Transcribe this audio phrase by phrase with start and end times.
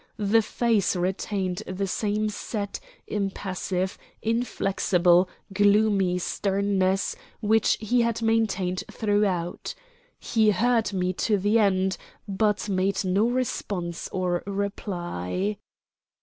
[0.17, 9.75] The face retained the same set, impassive, inflexible, gloomy sternness which he had maintained throughout.
[10.19, 15.57] He heard me to the end, but made no response or reply.